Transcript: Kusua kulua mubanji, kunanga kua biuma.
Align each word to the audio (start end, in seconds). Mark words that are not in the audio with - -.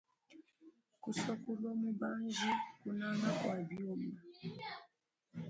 Kusua 1.01 1.35
kulua 1.43 1.73
mubanji, 1.81 2.49
kunanga 2.81 3.29
kua 3.39 3.55
biuma. 3.67 4.11